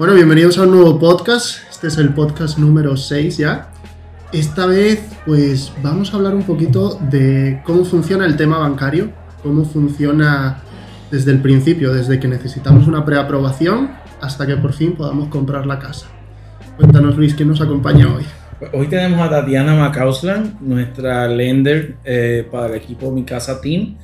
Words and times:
Bueno, 0.00 0.14
bienvenidos 0.14 0.56
a 0.56 0.62
un 0.62 0.70
nuevo 0.70 0.98
podcast. 0.98 1.58
Este 1.70 1.88
es 1.88 1.98
el 1.98 2.14
podcast 2.14 2.56
número 2.56 2.96
6 2.96 3.36
ya. 3.36 3.68
Esta 4.32 4.64
vez, 4.64 5.06
pues 5.26 5.74
vamos 5.82 6.10
a 6.10 6.16
hablar 6.16 6.34
un 6.34 6.44
poquito 6.44 6.98
de 7.10 7.60
cómo 7.66 7.84
funciona 7.84 8.24
el 8.24 8.34
tema 8.34 8.56
bancario, 8.56 9.12
cómo 9.42 9.66
funciona 9.66 10.62
desde 11.10 11.32
el 11.32 11.42
principio, 11.42 11.92
desde 11.92 12.18
que 12.18 12.28
necesitamos 12.28 12.88
una 12.88 13.04
preaprobación 13.04 13.90
hasta 14.22 14.46
que 14.46 14.56
por 14.56 14.72
fin 14.72 14.94
podamos 14.94 15.28
comprar 15.28 15.66
la 15.66 15.78
casa. 15.78 16.06
Cuéntanos, 16.78 17.18
Luis, 17.18 17.34
¿quién 17.34 17.48
nos 17.48 17.60
acompaña 17.60 18.06
hoy? 18.06 18.24
Hoy 18.72 18.86
tenemos 18.86 19.20
a 19.20 19.28
Tatiana 19.28 19.74
Macauslan, 19.74 20.56
nuestra 20.62 21.28
lender 21.28 21.96
eh, 22.04 22.48
para 22.50 22.68
el 22.68 22.74
equipo 22.76 23.12
Mi 23.12 23.24
Casa 23.24 23.60
Team. 23.60 23.98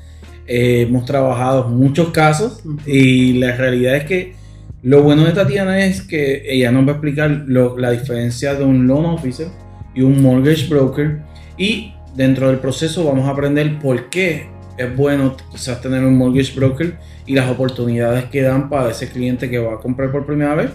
Eh, 0.46 0.82
hemos 0.82 1.06
trabajado 1.06 1.68
muchos 1.70 2.10
casos 2.10 2.60
y 2.84 3.38
la 3.38 3.56
realidad 3.56 3.96
es 3.96 4.04
que 4.04 4.45
lo 4.82 5.02
bueno 5.02 5.24
de 5.24 5.32
Tatiana 5.32 5.84
es 5.84 6.02
que 6.02 6.42
ella 6.46 6.70
nos 6.70 6.86
va 6.86 6.90
a 6.90 6.92
explicar 6.92 7.44
la 7.48 7.90
diferencia 7.90 8.54
de 8.54 8.64
un 8.64 8.86
loan 8.86 9.06
officer 9.06 9.48
y 9.94 10.02
un 10.02 10.22
mortgage 10.22 10.68
broker. 10.68 11.22
Y 11.56 11.94
dentro 12.14 12.48
del 12.48 12.58
proceso 12.58 13.04
vamos 13.04 13.26
a 13.26 13.32
aprender 13.32 13.78
por 13.78 14.10
qué 14.10 14.48
es 14.76 14.94
bueno 14.94 15.36
quizás 15.50 15.80
tener 15.80 16.04
un 16.04 16.18
mortgage 16.18 16.54
broker 16.54 16.94
y 17.24 17.34
las 17.34 17.50
oportunidades 17.50 18.26
que 18.26 18.42
dan 18.42 18.68
para 18.68 18.90
ese 18.90 19.08
cliente 19.08 19.48
que 19.48 19.58
va 19.58 19.74
a 19.74 19.78
comprar 19.78 20.12
por 20.12 20.26
primera 20.26 20.54
vez 20.54 20.70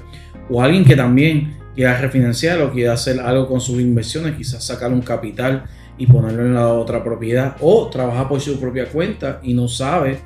o 0.49 0.61
alguien 0.61 0.83
que 0.83 0.95
también 0.95 1.55
quiera 1.75 1.97
refinanciar 1.99 2.61
o 2.61 2.71
quiera 2.71 2.93
hacer 2.93 3.19
algo 3.19 3.47
con 3.47 3.61
sus 3.61 3.79
inversiones, 3.79 4.35
quizás 4.35 4.63
sacar 4.63 4.91
un 4.91 5.01
capital 5.01 5.65
y 5.97 6.07
ponerlo 6.07 6.45
en 6.45 6.55
la 6.55 6.67
otra 6.67 7.03
propiedad 7.03 7.55
o 7.61 7.89
trabajar 7.89 8.27
por 8.27 8.41
su 8.41 8.59
propia 8.59 8.87
cuenta 8.87 9.39
y 9.43 9.53
no 9.53 9.67
sabe 9.67 10.17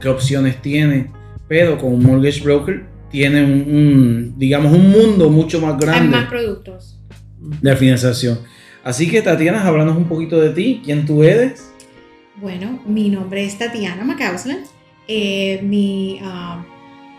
qué 0.00 0.08
opciones 0.08 0.62
tiene, 0.62 1.10
pero 1.48 1.76
con 1.76 1.92
un 1.92 2.02
mortgage 2.04 2.42
broker 2.42 2.93
tiene 3.14 3.44
un, 3.44 4.34
digamos, 4.36 4.72
un 4.72 4.90
mundo 4.90 5.30
mucho 5.30 5.60
más 5.60 5.78
grande. 5.78 6.16
Hay 6.16 6.22
más 6.22 6.28
productos. 6.28 6.98
De 7.38 7.76
financiación. 7.76 8.40
Así 8.82 9.08
que 9.08 9.22
Tatiana, 9.22 9.64
háblanos 9.64 9.96
un 9.96 10.08
poquito 10.08 10.40
de 10.40 10.50
ti, 10.50 10.82
quién 10.84 11.06
tú 11.06 11.22
eres. 11.22 11.70
Bueno, 12.34 12.80
mi 12.84 13.10
nombre 13.10 13.44
es 13.44 13.56
Tatiana 13.56 14.02
Macauslan. 14.02 14.64
Eh, 15.06 15.60
mi 15.62 16.18
ah, 16.24 16.66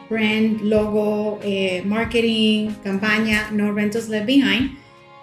brand, 0.09 0.63
logo, 0.63 1.39
eh, 1.41 1.81
marketing, 1.85 2.71
campaña, 2.83 3.49
No 3.53 3.71
Rentals 3.71 4.09
Left 4.09 4.25
Behind, 4.25 4.71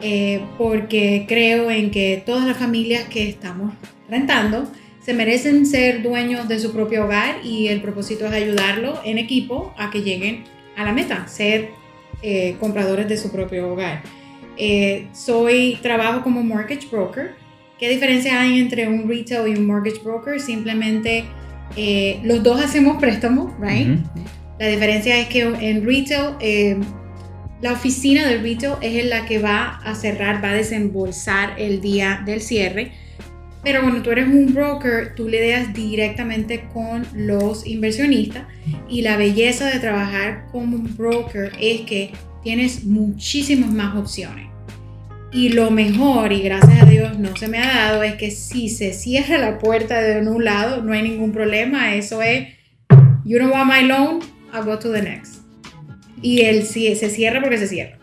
eh, 0.01 0.41
porque 0.57 1.27
creo 1.29 1.71
en 1.71 1.91
que 1.91 2.23
todas 2.25 2.47
las 2.47 2.57
familias 2.57 3.05
que 3.11 3.29
estamos 3.29 3.75
rentando 4.09 4.67
se 5.05 5.13
merecen 5.13 5.67
ser 5.67 6.03
dueños 6.03 6.49
de 6.49 6.59
su 6.59 6.73
propio 6.73 7.05
hogar 7.05 7.45
y 7.45 7.69
el 7.69 7.83
propósito 7.83 8.25
es 8.25 8.33
ayudarlo 8.33 8.99
en 9.05 9.19
equipo 9.19 9.75
a 9.77 9.91
que 9.91 10.01
lleguen 10.01 10.45
a 10.83 10.87
la 10.87 10.93
meta, 10.93 11.27
ser 11.27 11.71
eh, 12.23 12.57
compradores 12.61 13.09
de 13.09 13.17
su 13.17 13.31
propio 13.31 13.73
hogar. 13.73 14.03
Eh, 14.57 15.09
soy, 15.13 15.79
trabajo 15.83 16.23
como 16.23 16.43
mortgage 16.43 16.87
broker. 16.91 17.35
¿Qué 17.79 17.89
diferencia 17.89 18.41
hay 18.41 18.61
entre 18.61 18.87
un 18.87 19.09
retail 19.09 19.49
y 19.49 19.59
un 19.59 19.67
mortgage 19.67 20.01
broker? 20.03 20.41
Simplemente 20.41 21.25
eh, 21.77 22.21
los 22.23 22.43
dos 22.43 22.63
hacemos 22.63 22.99
préstamos, 23.01 23.53
right? 23.61 23.99
La 24.59 24.69
diferencia 24.69 25.19
es 25.19 25.29
que 25.29 25.41
en 25.41 25.85
retail, 25.85 26.85
la 27.61 27.73
oficina 27.73 28.27
del 28.27 28.43
retail 28.43 28.75
es 28.83 29.05
la 29.07 29.25
que 29.25 29.39
va 29.39 29.81
a 29.85 29.95
cerrar, 29.95 30.45
va 30.45 30.51
a 30.51 30.55
desembolsar 30.55 31.55
el 31.59 31.81
día 31.81 32.23
del 32.25 32.41
cierre 32.41 32.93
pero 33.63 33.81
cuando 33.83 34.03
tú 34.03 34.11
eres 34.11 34.27
un 34.27 34.53
broker, 34.55 35.15
tú 35.15 35.29
le 35.29 35.51
das 35.51 35.73
directamente 35.73 36.69
con 36.73 37.07
los 37.15 37.67
inversionistas 37.67 38.45
y 38.89 39.03
la 39.03 39.17
belleza 39.17 39.67
de 39.67 39.79
trabajar 39.79 40.47
como 40.51 40.77
un 40.77 40.97
broker 40.97 41.53
es 41.61 41.83
que 41.83 42.13
tienes 42.43 42.85
muchísimas 42.85 43.73
más 43.73 43.97
opciones. 43.97 44.49
Y 45.31 45.51
lo 45.51 45.71
mejor, 45.71 46.33
y 46.33 46.43
gracias 46.43 46.83
a 46.83 46.87
Dios 46.87 47.19
no 47.19 47.35
se 47.37 47.49
me 47.49 47.59
ha 47.59 47.67
dado, 47.67 48.03
es 48.03 48.17
que 48.17 48.31
si 48.31 48.69
se 48.69 48.93
cierra 48.93 49.39
la 49.39 49.59
puerta 49.59 50.01
de 50.03 50.29
un 50.29 50.45
lado, 50.45 50.83
no 50.83 50.93
hay 50.93 51.03
ningún 51.03 51.33
problema. 51.33 51.95
Eso 51.95 52.21
es, 52.21 52.49
you 53.25 53.39
don't 53.39 53.53
want 53.53 53.73
my 53.73 53.87
loan, 53.87 54.21
I'll 54.53 54.65
go 54.65 54.79
to 54.79 54.93
the 54.93 55.01
next. 55.01 55.43
Y 56.21 56.43
él 56.43 56.65
sí, 56.65 56.95
se 56.97 57.09
cierra 57.09 57.41
porque 57.41 57.59
se 57.59 57.69
cierra. 57.69 57.99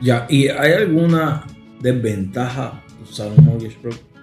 Ya, 0.00 0.26
¿y 0.28 0.48
hay 0.48 0.72
alguna 0.72 1.44
desventaja 1.80 2.82
usar 3.02 3.32
un 3.36 3.44
mortgage 3.44 3.76
broker? 3.82 4.13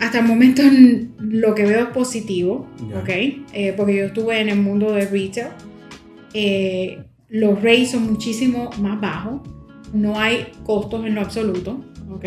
Hasta 0.00 0.18
el 0.18 0.26
momento 0.26 0.62
lo 1.18 1.54
que 1.54 1.64
veo 1.64 1.84
es 1.84 1.88
positivo, 1.88 2.66
¿ok? 3.00 3.08
Eh, 3.08 3.74
porque 3.76 3.96
yo 3.96 4.04
estuve 4.06 4.40
en 4.40 4.48
el 4.50 4.60
mundo 4.60 4.92
de 4.92 5.06
retail. 5.06 5.48
Eh, 6.34 6.98
los 7.28 7.56
rates 7.62 7.92
son 7.92 8.04
muchísimo 8.04 8.70
más 8.78 9.00
bajos, 9.00 9.40
no 9.92 10.18
hay 10.18 10.48
costos 10.64 11.06
en 11.06 11.14
lo 11.14 11.22
absoluto, 11.22 11.84
¿ok? 12.10 12.24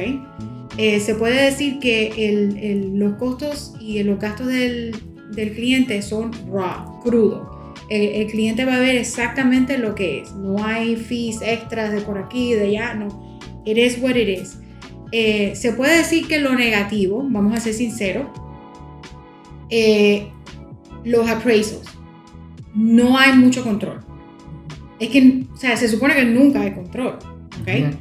Eh, 0.78 1.00
se 1.00 1.16
puede 1.16 1.46
decir 1.46 1.80
que 1.80 2.91
los 2.94 3.14
costos 3.16 3.75
y 3.79 4.02
los 4.03 4.19
gastos 4.19 4.47
del, 4.47 4.96
cliente 5.34 6.02
son 6.02 6.31
raw, 6.52 7.00
crudo. 7.02 7.74
El, 7.90 8.28
cliente 8.28 8.66
va 8.66 8.75
a 8.75 8.79
ver 8.79 8.96
exactamente 8.96 9.78
lo 9.78 9.96
que 9.96 10.19
es. 10.22 10.34
No 10.34 10.64
hay 10.64 10.96
fees 10.96 11.41
extras 11.41 11.91
de 11.91 12.02
por 12.02 12.18
aquí, 12.18 12.53
de 12.53 12.68
allá, 12.68 12.94
no. 12.96 13.40
It 13.66 13.78
is 13.78 13.97
what 14.02 14.16
it 14.16 14.28
is. 14.28 14.58
Eh, 15.12 15.53
se 15.56 15.73
puede 15.73 15.97
decir 15.97 16.28
que 16.28 16.40
lo 16.40 16.53
negativo, 16.56 17.25
vamos 17.29 17.56
a 17.56 17.59
ser 17.59 17.73
sinceros, 17.73 18.28
eh, 19.69 20.28
los 21.03 21.29
appraisals, 21.29 21.88
no 22.75 23.17
hay 23.17 23.34
mucho 23.34 23.63
control. 23.63 24.01
Es 25.00 25.09
que, 25.09 25.44
o 25.53 25.57
sea, 25.57 25.78
se 25.78 25.88
supone 25.88 26.16
que 26.16 26.25
nunca 26.25 26.62
hay 26.62 26.73
control, 26.73 27.19
¿ok? 27.62 27.96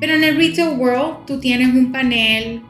Pero 0.00 0.14
en 0.14 0.24
el 0.24 0.36
retail 0.36 0.78
world 0.78 1.24
tú 1.26 1.40
tienes 1.40 1.68
un 1.68 1.90
panel 1.90 2.60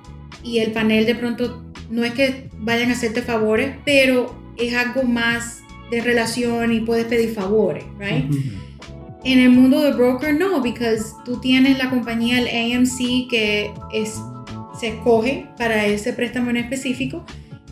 y 0.44 0.58
el 0.58 0.72
panel 0.72 1.06
de 1.06 1.14
pronto 1.14 1.64
no 1.90 2.04
es 2.04 2.12
que 2.12 2.48
vayan 2.58 2.90
a 2.90 2.92
hacerte 2.92 3.22
favores, 3.22 3.74
pero 3.84 4.34
es 4.58 4.74
algo 4.74 5.02
más 5.02 5.62
de 5.90 6.00
relación 6.00 6.72
y 6.72 6.80
puedes 6.80 7.06
pedir 7.06 7.30
favores, 7.30 7.84
right? 7.98 8.30
En 9.26 9.40
el 9.40 9.50
mundo 9.50 9.80
de 9.82 9.90
broker 9.90 10.38
no, 10.38 10.62
porque 10.62 10.98
tú 11.24 11.40
tienes 11.40 11.78
la 11.78 11.90
compañía, 11.90 12.38
el 12.38 12.76
AMC, 12.76 13.28
que 13.28 13.72
es, 13.92 14.20
se 14.78 14.86
escoge 14.90 15.48
para 15.58 15.84
ese 15.84 16.12
préstamo 16.12 16.50
en 16.50 16.58
específico 16.58 17.26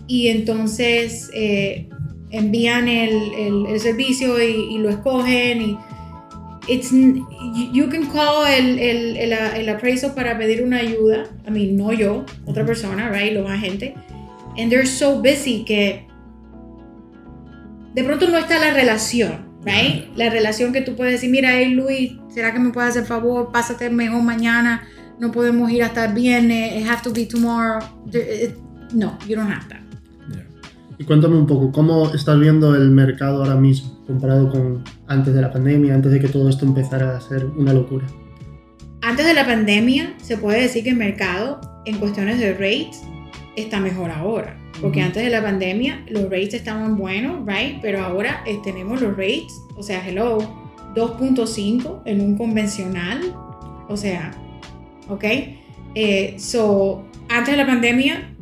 y 0.09 0.27
entonces 0.31 1.31
eh, 1.33 1.89
envían 2.31 2.89
el, 2.89 3.67
el, 3.69 3.79
servicio 3.79 4.43
y, 4.43 4.79
lo 4.79 4.91
escogen 4.91 5.63
y 5.63 5.79
it's, 6.67 6.91
you 7.73 7.89
can 7.89 8.07
call 8.07 8.45
el, 8.49 8.81
el, 8.81 9.17
el, 9.17 9.69
appraisal 9.69 10.13
para 10.13 10.37
pedir 10.37 10.61
una 10.65 10.79
ayuda, 10.79 11.29
I 11.47 11.53
mean, 11.53 11.77
no 11.77 11.93
yo, 11.93 12.27
otra 12.47 12.67
persona, 12.67 13.11
right, 13.11 13.33
los 13.33 13.49
agentes, 13.49 13.95
and 14.59 14.71
they're 14.71 14.89
so 14.89 15.23
busy 15.23 15.65
que 15.65 16.05
de 17.95 18.03
pronto 18.03 18.29
no 18.29 18.39
está 18.39 18.59
la 18.59 18.75
relación 18.75 19.54
right? 19.65 20.15
La 20.17 20.31
relación 20.31 20.73
que 20.73 20.81
tú 20.81 20.97
puedes 20.97 21.15
decir, 21.15 21.31
mira, 21.31 21.51
hey 21.53 21.75
Luis, 21.75 22.13
¿será 22.29 22.53
que 22.53 22.59
me 22.59 22.71
puedes 22.71 22.91
hacer 22.91 23.05
favor? 23.05 23.51
Pásate 23.53 23.91
mejor 23.91 24.23
mañana, 24.23 24.83
no 25.19 25.31
podemos 25.33 25.71
ir 25.71 25.83
hasta 25.83 26.07
el 26.07 26.15
viernes, 26.15 26.81
it 26.81 26.89
have 26.89 27.03
to 27.03 27.13
be 27.13 27.27
tomorrow. 27.27 27.81
No, 28.93 29.19
you 29.27 29.37
don't 29.37 29.51
have 29.51 29.69
that. 29.69 29.81
Y 30.97 31.05
cuéntame 31.05 31.37
un 31.37 31.47
poco, 31.47 31.73
¿cómo 31.73 32.15
estás 32.15 32.39
viendo 32.39 32.77
el 32.77 32.91
mercado 32.91 33.43
ahora 33.43 33.57
mismo 33.57 34.01
comparado 34.07 34.49
con 34.49 34.85
antes 35.09 35.35
de 35.35 35.41
la 35.41 35.51
pandemia, 35.53 35.93
antes 35.95 36.13
de 36.13 36.21
que 36.21 36.29
todo 36.29 36.49
esto 36.49 36.65
empezara 36.65 37.17
a 37.17 37.21
ser 37.21 37.45
una 37.47 37.73
locura? 37.73 38.07
Antes 39.03 39.27
de 39.27 39.35
la 39.35 39.45
pandemia, 39.45 40.15
se 40.23 40.39
puede 40.39 40.63
decir 40.63 40.85
que 40.85 40.91
el 40.91 40.97
mercado 40.97 41.61
en 41.85 41.99
cuestiones 41.99 42.39
de 42.39 42.53
rates 42.53 43.03
está 43.57 43.81
mejor 43.81 44.11
ahora. 44.11 44.57
Porque 44.81 45.01
antes 45.01 45.23
de 45.23 45.31
la 45.31 45.43
pandemia 45.43 46.05
los 46.09 46.25
rates 46.25 46.55
estaban 46.55 46.97
buenos, 46.97 47.47
right? 47.47 47.79
Pero 47.81 48.03
ahora 48.03 48.43
eh, 48.47 48.59
tenemos 48.63 49.01
los 49.01 49.17
rates, 49.17 49.61
o 49.77 49.83
sea, 49.83 50.07
hello, 50.07 50.39
2.5 50.95 52.03
en 52.05 52.21
un 52.21 52.37
convencional, 52.37 53.21
o 53.89 53.97
sea, 53.97 54.33
¿ok? 55.09 55.25
Eh, 55.95 56.35
so, 56.39 57.05
antes 57.29 57.57
de 57.57 57.57
la 57.57 57.67
pandemia, 57.67 58.35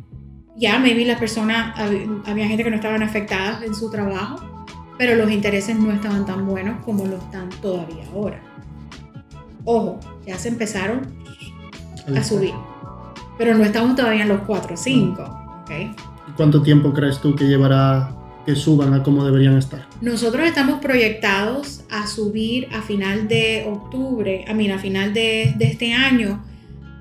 ya 0.55 0.79
maybe 0.79 1.05
las 1.05 1.19
personas, 1.19 1.79
había 2.25 2.47
gente 2.47 2.63
que 2.63 2.69
no 2.69 2.75
estaban 2.75 3.03
afectadas 3.03 3.63
en 3.63 3.73
su 3.73 3.89
trabajo, 3.89 4.37
pero 4.97 5.15
los 5.15 5.31
intereses 5.31 5.77
no 5.77 5.91
estaban 5.91 6.25
tan 6.25 6.45
buenos 6.45 6.83
como 6.83 7.05
lo 7.05 7.17
están 7.17 7.49
todavía 7.61 8.05
ahora. 8.13 8.41
Ojo, 9.65 9.99
ya 10.25 10.37
se 10.37 10.49
empezaron 10.49 11.01
a 12.15 12.23
subir, 12.23 12.53
pero 13.37 13.55
no 13.55 13.63
estamos 13.63 13.95
todavía 13.95 14.23
en 14.23 14.29
los 14.29 14.41
4 14.41 14.73
o 14.73 14.77
5, 14.77 15.21
¿ok? 15.63 16.12
¿Cuánto 16.35 16.61
tiempo 16.61 16.93
crees 16.93 17.19
tú 17.19 17.35
que 17.35 17.45
llevará 17.45 18.15
que 18.45 18.55
suban 18.55 18.93
a 18.93 19.03
como 19.03 19.23
deberían 19.23 19.57
estar? 19.57 19.87
Nosotros 20.01 20.45
estamos 20.45 20.79
proyectados 20.79 21.83
a 21.89 22.07
subir 22.07 22.67
a 22.73 22.81
final 22.81 23.27
de 23.27 23.65
octubre, 23.69 24.45
a 24.47 24.53
mí, 24.53 24.69
a 24.71 24.79
final 24.79 25.13
de, 25.13 25.55
este 25.59 25.93
año. 25.93 26.43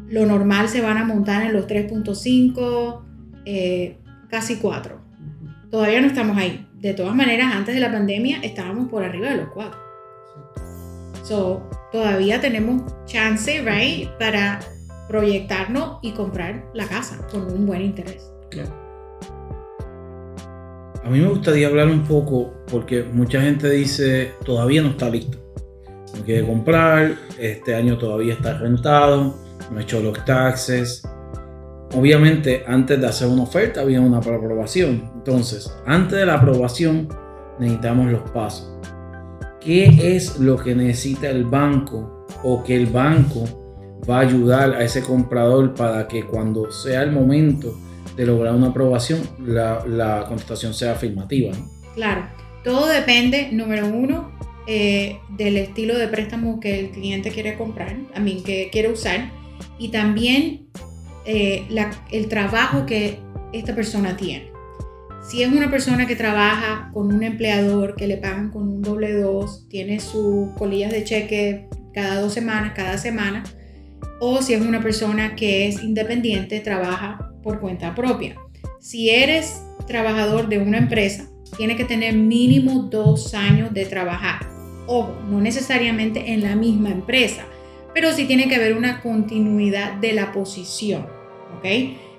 Lo 0.09 0.27
normal 0.27 0.69
se 0.69 0.81
van 0.81 0.99
a 0.99 1.05
montar 1.05 1.47
en 1.47 1.53
los 1.55 1.67
3.5, 1.67 3.03
eh, 3.47 3.97
casi 4.29 4.57
4. 4.57 5.01
Todavía 5.71 6.01
no 6.01 6.07
estamos 6.07 6.37
ahí. 6.37 6.67
de 6.81 6.95
todas 6.95 7.15
maneras, 7.15 7.55
antes 7.55 7.75
de 7.75 7.81
la 7.81 7.93
pandemia 7.93 8.41
estábamos 8.43 8.89
por 8.89 9.05
arriba 9.05 9.29
de 9.31 9.37
los 9.37 9.49
4. 9.55 9.79
So, 11.23 11.71
todavía 11.93 12.41
tenemos 12.41 12.83
chance, 13.07 13.63
right, 13.63 14.11
para 14.19 14.59
proyectarnos 15.09 15.99
y 16.03 16.11
comprar 16.13 16.65
la 16.75 16.87
casa 16.87 17.27
con 17.31 17.45
un 17.53 17.67
buen 17.67 17.83
interés. 17.83 18.33
A 21.05 21.11
mí 21.11 21.19
me 21.19 21.29
gustaría 21.29 21.67
hablar 21.67 21.89
un 21.89 22.05
poco 22.05 22.53
porque 22.71 23.03
mucha 23.03 23.41
gente 23.41 23.69
dice 23.69 24.33
todavía 24.45 24.83
no 24.83 24.91
está 24.91 25.11
listo. 25.11 25.39
No 26.17 26.25
quiere 26.25 26.47
comprar, 26.47 27.17
este 27.39 27.75
año 27.75 27.99
todavía 27.99 28.35
está 28.35 28.59
rentado, 28.59 29.35
no 29.71 29.79
he 29.81 29.83
hecho 29.83 30.01
los 30.01 30.25
taxes. 30.25 31.03
Obviamente 31.95 32.63
antes 32.67 33.01
de 33.01 33.07
hacer 33.07 33.29
una 33.29 33.43
oferta 33.43 33.81
había 33.81 34.01
una 34.01 34.19
aprobación. 34.19 35.11
Entonces, 35.15 35.75
antes 35.87 36.19
de 36.19 36.27
la 36.27 36.35
aprobación 36.35 37.09
necesitamos 37.59 38.13
los 38.13 38.31
pasos. 38.31 38.73
¿Qué 39.61 40.17
es 40.17 40.39
lo 40.39 40.57
que 40.57 40.75
necesita 40.75 41.31
el 41.31 41.45
banco 41.45 42.27
o 42.45 42.63
que 42.63 42.77
el 42.77 42.87
banco 42.87 43.45
va 44.09 44.19
a 44.19 44.21
ayudar 44.21 44.75
a 44.75 44.83
ese 44.83 45.03
comprador 45.03 45.75
para 45.75 46.07
que 46.07 46.25
cuando 46.27 46.71
sea 46.71 47.03
el 47.03 47.13
momento 47.13 47.77
de 48.17 48.27
lograr 48.27 48.55
una 48.55 48.69
aprobación, 48.69 49.21
la, 49.39 50.25
contestación 50.29 50.75
sea 50.75 50.93
afirmativa. 50.93 51.53
Claro, 51.95 52.27
todo 52.65 52.87
depende, 52.87 53.49
número 53.53 53.87
uno, 53.87 54.33
eh, 54.67 55.19
del 55.31 55.57
estilo 55.57 55.99
de 55.99 56.09
préstamo 56.09 56.61
que 56.61 56.79
el 56.79 56.91
cliente 56.91 57.31
quiere 57.31 57.57
comprar, 57.57 57.97
a 58.15 58.21
mí 58.21 58.43
que 58.45 58.69
quiere 58.71 58.91
usar, 58.91 59.31
y 59.79 59.89
también 59.89 60.69
eh, 61.25 61.65
el 62.11 62.29
trabajo 62.29 62.87
que 62.87 63.19
esta 63.53 63.75
persona 63.75 64.17
tiene. 64.17 64.53
Si 65.29 65.43
es 65.43 65.53
una 65.53 65.71
persona 65.71 66.07
que 66.07 66.17
trabaja 66.17 66.91
con 66.93 67.13
un 67.13 67.23
empleador 67.23 67.95
que 67.95 68.09
le 68.09 68.17
pagan 68.17 68.51
con 68.51 68.69
un 68.69 68.83
doble 68.83 69.13
dos, 69.13 69.69
tiene 69.69 70.01
sus 70.01 70.51
colillas 70.59 70.91
de 70.91 71.05
cheque 71.05 71.69
cada 71.95 72.21
dos 72.21 72.33
semanas, 72.33 72.73
cada 72.75 72.99
semana, 72.99 73.45
o 74.21 74.43
si 74.43 74.55
es 74.55 74.61
una 74.61 74.83
persona 74.83 75.37
que 75.37 75.69
es 75.69 75.83
independiente, 75.83 76.61
trabaja 76.61 77.32
por 77.43 77.61
cuenta 77.61 77.95
propia. 77.95 78.37
Si 78.81 79.11
eres 79.11 79.63
trabajador 79.87 80.49
de 80.49 80.59
una 80.59 80.79
empresa, 80.79 81.29
tiene 81.57 81.77
que 81.77 81.85
tener 81.85 82.15
mínimo 82.15 82.89
dos 82.91 83.35
años 83.35 83.73
de 83.73 83.85
trabajar. 83.87 84.51
o 84.89 85.15
no 85.31 85.41
necesariamente 85.41 86.33
en 86.33 86.43
la 86.43 86.57
misma 86.57 86.91
empresa, 86.91 87.45
pero 87.95 88.13
sí 88.13 88.25
tiene 88.25 88.49
que 88.49 88.57
haber 88.57 88.77
una 88.77 89.01
continuidad 89.01 89.93
de 89.95 90.13
la 90.13 90.33
posición. 90.33 91.07
¿Ok? 91.57 91.65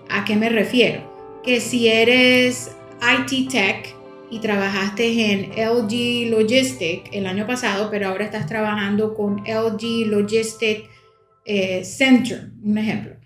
¿A 0.09 0.23
qué 0.23 0.37
me 0.37 0.47
refiero? 0.47 1.41
Que 1.43 1.59
si 1.59 1.89
eres 1.89 2.71
IT 3.01 3.51
Tech 3.51 3.93
y 4.31 4.39
trabajaste 4.39 5.33
en 5.33 5.51
LG 5.57 6.31
Logistic 6.31 7.09
el 7.11 7.25
año 7.25 7.45
pasado, 7.45 7.89
pero 7.91 8.07
ahora 8.07 8.23
estás 8.23 8.47
trabajando 8.47 9.13
con 9.13 9.43
LG 9.45 10.07
Logistic 10.07 10.89
eh, 11.43 11.83
Center, 11.83 12.49
un 12.63 12.77
ejemplo 12.77 13.22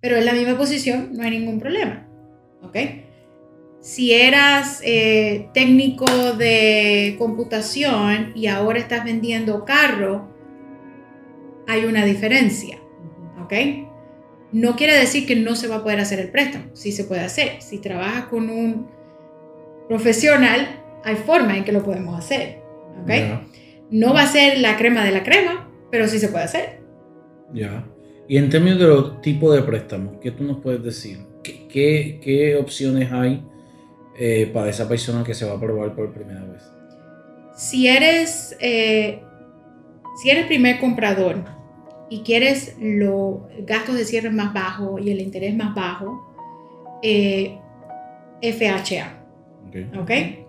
pero 0.00 0.16
en 0.16 0.24
la 0.24 0.32
misma 0.32 0.56
posición 0.56 1.10
no 1.12 1.22
hay 1.22 1.30
ningún 1.30 1.60
problema. 1.60 2.06
¿Ok? 2.62 2.76
Si 3.80 4.12
eras 4.12 4.80
eh, 4.84 5.48
técnico 5.54 6.06
de 6.32 7.16
computación 7.18 8.32
y 8.34 8.46
ahora 8.46 8.78
estás 8.78 9.04
vendiendo 9.04 9.64
carro, 9.64 10.28
hay 11.66 11.84
una 11.84 12.04
diferencia. 12.04 12.78
¿Ok? 13.42 13.52
No 14.52 14.76
quiere 14.76 14.96
decir 14.96 15.26
que 15.26 15.36
no 15.36 15.54
se 15.54 15.68
va 15.68 15.76
a 15.76 15.82
poder 15.82 16.00
hacer 16.00 16.18
el 16.18 16.30
préstamo. 16.30 16.64
Sí 16.74 16.92
se 16.92 17.04
puede 17.04 17.22
hacer. 17.22 17.62
Si 17.62 17.78
trabajas 17.78 18.24
con 18.24 18.50
un 18.50 18.88
profesional, 19.88 20.82
hay 21.04 21.16
forma 21.16 21.56
en 21.56 21.64
que 21.64 21.72
lo 21.72 21.82
podemos 21.82 22.18
hacer. 22.18 22.60
¿Ok? 23.02 23.10
No 23.90 24.12
va 24.12 24.22
a 24.22 24.26
ser 24.26 24.58
la 24.58 24.76
crema 24.76 25.04
de 25.04 25.12
la 25.12 25.22
crema, 25.22 25.70
pero 25.90 26.06
sí 26.06 26.18
se 26.18 26.28
puede 26.28 26.44
hacer. 26.44 26.80
Ya. 27.52 27.86
Y 28.30 28.36
en 28.36 28.48
términos 28.48 28.78
de 28.78 28.86
los 28.86 29.20
tipos 29.22 29.52
de 29.56 29.62
préstamos, 29.62 30.18
¿qué 30.22 30.30
tú 30.30 30.44
nos 30.44 30.58
puedes 30.58 30.84
decir? 30.84 31.18
¿Qué, 31.42 32.20
qué, 32.22 32.54
opciones 32.54 33.10
hay 33.10 33.42
eh, 34.16 34.48
para 34.54 34.70
esa 34.70 34.88
persona 34.88 35.24
que 35.24 35.34
se 35.34 35.44
va 35.46 35.54
a 35.54 35.56
aprobar 35.56 35.96
por 35.96 36.12
primera 36.12 36.44
vez? 36.44 36.62
Si 37.56 37.88
eres, 37.88 38.56
eh, 38.60 39.20
si 40.22 40.30
eres 40.30 40.46
primer 40.46 40.78
comprador 40.78 41.42
y 42.08 42.20
quieres 42.20 42.76
los 42.80 43.40
gastos 43.66 43.96
de 43.96 44.04
cierre 44.04 44.30
más 44.30 44.54
bajos 44.54 45.04
y 45.04 45.10
el 45.10 45.20
interés 45.20 45.56
más 45.56 45.74
bajo, 45.74 46.32
eh, 47.02 47.58
FHA. 48.42 49.24
Okay. 50.02 50.46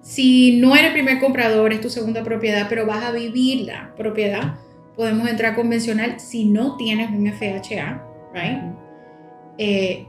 Si 0.00 0.60
no 0.60 0.76
eres 0.76 0.92
primer 0.92 1.18
comprador, 1.18 1.72
es 1.72 1.80
tu 1.80 1.90
segunda 1.90 2.22
propiedad, 2.22 2.66
pero 2.68 2.86
vas 2.86 3.02
a 3.02 3.10
vivir 3.10 3.66
la 3.66 3.92
propiedad, 3.96 4.54
podemos 4.96 5.28
entrar 5.28 5.54
convencional 5.54 6.20
si 6.20 6.44
no 6.44 6.76
tienes 6.76 7.10
un 7.10 7.26
FHA, 7.26 8.02
right? 8.32 8.62
Eh, 9.58 10.06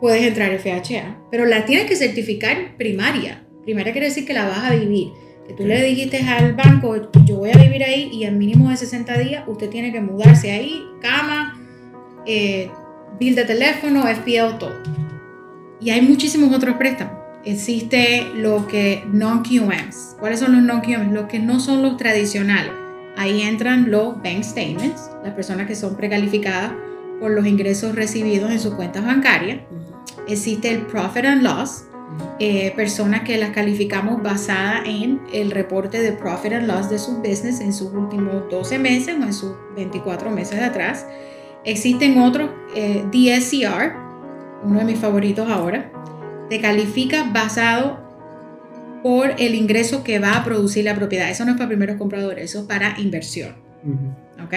puedes 0.00 0.22
entrar 0.22 0.56
FHA, 0.58 1.18
pero 1.30 1.46
la 1.46 1.64
tienes 1.64 1.86
que 1.86 1.96
certificar 1.96 2.76
primaria. 2.76 3.44
Primaria 3.62 3.92
quiere 3.92 4.08
decir 4.08 4.26
que 4.26 4.32
la 4.32 4.46
vas 4.46 4.70
a 4.70 4.74
vivir. 4.74 5.08
Que 5.46 5.54
tú 5.54 5.66
le 5.66 5.82
dijiste 5.82 6.18
al 6.18 6.54
banco, 6.54 7.10
yo 7.24 7.36
voy 7.36 7.50
a 7.50 7.58
vivir 7.58 7.82
ahí 7.82 8.08
y 8.12 8.24
al 8.24 8.36
mínimo 8.36 8.70
de 8.70 8.76
60 8.76 9.18
días 9.18 9.44
usted 9.46 9.68
tiene 9.68 9.92
que 9.92 10.00
mudarse 10.00 10.52
ahí, 10.52 10.82
cama, 11.00 11.60
eh, 12.26 12.70
bill 13.18 13.34
de 13.34 13.44
teléfono, 13.44 14.04
FPL, 14.06 14.58
todo. 14.58 14.80
Y 15.80 15.90
hay 15.90 16.02
muchísimos 16.02 16.54
otros 16.54 16.76
préstamos. 16.76 17.14
Existe 17.44 18.26
lo 18.34 18.68
que 18.68 19.02
non-QMs. 19.10 20.16
¿Cuáles 20.20 20.40
son 20.40 20.52
los 20.52 20.62
non-QMs? 20.62 21.12
Los 21.12 21.24
que 21.24 21.38
no 21.38 21.58
son 21.58 21.82
los 21.82 21.96
tradicionales 21.96 22.72
Ahí 23.16 23.42
entran 23.42 23.90
los 23.90 24.22
bank 24.22 24.42
statements, 24.42 25.10
las 25.22 25.34
personas 25.34 25.66
que 25.66 25.74
son 25.74 25.96
precalificadas 25.96 26.72
por 27.20 27.30
los 27.30 27.46
ingresos 27.46 27.94
recibidos 27.94 28.50
en 28.50 28.58
sus 28.58 28.74
cuentas 28.74 29.04
bancarias. 29.04 29.60
Existe 30.26 30.70
el 30.70 30.82
profit 30.86 31.24
and 31.24 31.42
loss, 31.42 31.84
eh, 32.38 32.72
personas 32.74 33.22
que 33.22 33.36
las 33.36 33.50
calificamos 33.50 34.22
basada 34.22 34.82
en 34.84 35.20
el 35.32 35.50
reporte 35.50 36.00
de 36.00 36.12
profit 36.12 36.54
and 36.54 36.66
loss 36.66 36.88
de 36.88 36.98
su 36.98 37.18
business 37.18 37.60
en 37.60 37.72
sus 37.72 37.92
últimos 37.92 38.48
12 38.50 38.78
meses 38.78 39.16
o 39.20 39.22
en 39.22 39.34
sus 39.34 39.52
24 39.76 40.30
meses 40.30 40.58
de 40.58 40.64
atrás. 40.64 41.06
Existen 41.64 42.18
otros, 42.20 42.50
eh, 42.74 43.04
DSCR, 43.12 43.94
uno 44.64 44.78
de 44.78 44.84
mis 44.84 44.98
favoritos 44.98 45.48
ahora, 45.50 45.92
te 46.48 46.60
califica 46.60 47.24
basado 47.32 48.09
por 49.02 49.34
el 49.38 49.54
ingreso 49.54 50.04
que 50.04 50.18
va 50.18 50.36
a 50.36 50.44
producir 50.44 50.84
la 50.84 50.94
propiedad. 50.94 51.30
Eso 51.30 51.44
no 51.44 51.52
es 51.52 51.56
para 51.56 51.68
primeros 51.68 51.96
compradores, 51.96 52.44
eso 52.44 52.60
es 52.60 52.64
para 52.66 52.98
inversión. 52.98 53.54
¿Ok? 54.44 54.54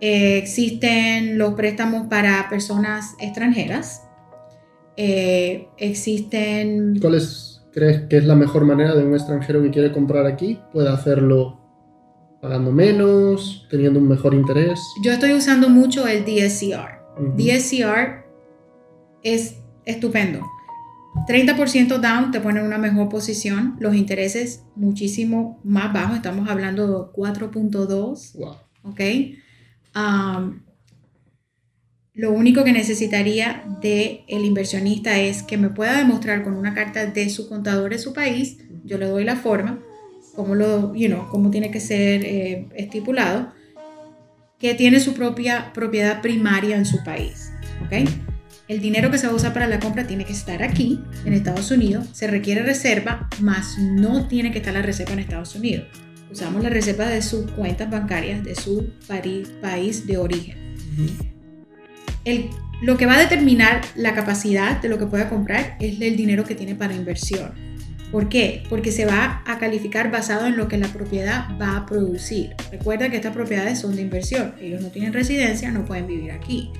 Eh, 0.00 0.38
existen 0.38 1.38
los 1.38 1.54
préstamos 1.54 2.06
para 2.08 2.48
personas 2.48 3.14
extranjeras. 3.20 4.02
Eh, 4.96 5.68
existen... 5.78 6.98
¿Cuál 7.00 7.20
crees 7.72 8.00
que 8.08 8.16
es 8.16 8.24
la 8.24 8.34
mejor 8.34 8.64
manera 8.64 8.94
de 8.94 9.04
un 9.04 9.14
extranjero 9.14 9.62
que 9.62 9.70
quiere 9.70 9.92
comprar 9.92 10.26
aquí? 10.26 10.58
¿Puede 10.72 10.88
hacerlo 10.88 11.60
pagando 12.40 12.72
menos, 12.72 13.66
teniendo 13.70 14.00
un 14.00 14.08
mejor 14.08 14.34
interés? 14.34 14.80
Yo 15.02 15.12
estoy 15.12 15.32
usando 15.34 15.68
mucho 15.68 16.06
el 16.06 16.24
DSCR. 16.24 16.96
DSCR 17.36 18.26
es 19.22 19.56
estupendo 19.84 20.40
30% 21.26 21.98
down 21.98 22.30
te 22.30 22.40
pone 22.40 22.60
en 22.60 22.66
una 22.66 22.78
mejor 22.78 23.08
posición, 23.08 23.76
los 23.80 23.94
intereses 23.94 24.62
muchísimo 24.76 25.60
más 25.64 25.92
bajos, 25.92 26.16
estamos 26.16 26.48
hablando 26.48 26.86
de 26.86 27.12
4.2. 27.12 28.32
Wow. 28.34 28.56
¿Ok? 28.84 29.00
Um, 29.96 30.60
lo 32.14 32.32
único 32.32 32.64
que 32.64 32.72
necesitaría 32.72 33.64
del 33.80 34.20
el 34.28 34.44
inversionista 34.44 35.18
es 35.18 35.42
que 35.42 35.58
me 35.58 35.68
pueda 35.68 35.98
demostrar 35.98 36.44
con 36.44 36.54
una 36.54 36.74
carta 36.74 37.06
de 37.06 37.28
su 37.28 37.48
contador 37.48 37.90
de 37.90 37.98
su 37.98 38.12
país, 38.12 38.58
yo 38.84 38.96
le 38.96 39.06
doy 39.06 39.24
la 39.24 39.36
forma, 39.36 39.80
como, 40.34 40.54
lo, 40.54 40.94
you 40.94 41.08
know, 41.08 41.28
como 41.28 41.50
tiene 41.50 41.70
que 41.70 41.80
ser 41.80 42.24
eh, 42.24 42.68
estipulado, 42.74 43.52
que 44.58 44.74
tiene 44.74 45.00
su 45.00 45.12
propia 45.14 45.72
propiedad 45.74 46.22
primaria 46.22 46.76
en 46.76 46.86
su 46.86 47.02
país. 47.04 47.52
¿Ok? 47.84 48.08
El 48.68 48.80
dinero 48.80 49.12
que 49.12 49.18
se 49.18 49.28
va 49.28 49.32
a 49.32 49.36
usar 49.36 49.52
para 49.52 49.68
la 49.68 49.78
compra 49.78 50.08
tiene 50.08 50.24
que 50.24 50.32
estar 50.32 50.60
aquí, 50.64 51.00
en 51.24 51.34
Estados 51.34 51.70
Unidos. 51.70 52.08
Se 52.12 52.26
requiere 52.26 52.64
reserva, 52.64 53.28
más 53.40 53.78
no 53.78 54.26
tiene 54.26 54.50
que 54.50 54.58
estar 54.58 54.74
la 54.74 54.82
reserva 54.82 55.12
en 55.12 55.20
Estados 55.20 55.54
Unidos. 55.54 55.86
Usamos 56.32 56.64
la 56.64 56.68
reserva 56.68 57.06
de 57.06 57.22
sus 57.22 57.48
cuentas 57.52 57.88
bancarias 57.88 58.42
de 58.42 58.56
su 58.56 58.92
país 59.06 60.06
de 60.06 60.18
origen. 60.18 60.58
lo 62.82 62.96
que 62.96 63.06
va 63.06 63.14
a 63.14 63.20
determinar 63.20 63.82
la 63.94 64.14
capacidad 64.16 64.82
de 64.82 64.88
lo 64.88 64.98
que 64.98 65.06
pueda 65.06 65.28
comprar 65.28 65.76
es 65.78 66.00
el 66.00 66.16
dinero 66.16 66.42
que 66.42 66.56
tiene 66.56 66.74
para 66.74 66.92
inversión. 66.92 67.52
¿Por 68.10 68.28
qué? 68.28 68.64
Porque 68.68 68.90
se 68.90 69.06
va 69.06 69.44
a 69.46 69.58
calificar 69.58 70.10
basado 70.10 70.46
en 70.46 70.56
lo 70.56 70.66
que 70.66 70.76
la 70.76 70.88
propiedad 70.88 71.46
va 71.60 71.76
a 71.76 71.86
producir. 71.86 72.50
Recuerda 72.72 73.10
que 73.10 73.16
estas 73.16 73.32
propiedades 73.32 73.78
son 73.78 73.94
de 73.94 74.02
inversión. 74.02 74.54
Ellos 74.60 74.82
no 74.82 74.88
tienen 74.88 75.12
residencia, 75.12 75.70
no 75.70 75.84
pueden 75.84 76.08
vivir 76.08 76.32
aquí 76.32 76.72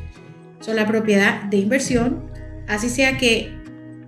son 0.60 0.76
la 0.76 0.86
propiedad 0.86 1.42
de 1.44 1.58
inversión, 1.58 2.30
así 2.68 2.88
sea 2.88 3.18
que 3.18 3.54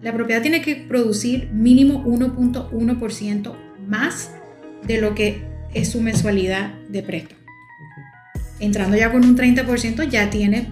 La 0.01 0.13
propiedad 0.13 0.41
tiene 0.43 0.63
que 0.63 0.77
producir 0.77 1.51
mínimo 1.53 2.05
1.1% 2.05 3.57
más 3.89 4.31
de 4.87 5.01
lo 5.01 5.15
que 5.15 5.43
es 5.75 5.91
su 5.91 6.01
mensualidad 6.01 6.75
de 6.89 7.03
préstamo. 7.03 7.41
Entrando 8.61 8.97
ya 8.97 9.11
con 9.11 9.25
un 9.25 9.37
30% 9.37 10.09
ya 10.09 10.31
tiene 10.31 10.69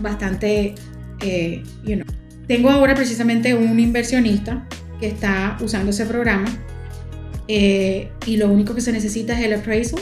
bastante, 0.00 0.74
eh, 1.20 1.62
you 1.84 1.96
know. 1.96 2.06
Tengo 2.46 2.70
ahora 2.70 2.94
precisamente 2.94 3.54
un 3.54 3.80
inversionista 3.80 4.64
que 5.00 5.08
está 5.08 5.56
usando 5.60 5.90
ese 5.90 6.06
programa 6.06 6.48
eh, 7.48 8.10
y 8.26 8.36
lo 8.36 8.48
único 8.48 8.74
que 8.74 8.80
se 8.80 8.92
necesita 8.92 9.38
es 9.38 9.44
el 9.44 9.54
appraisal, 9.54 10.00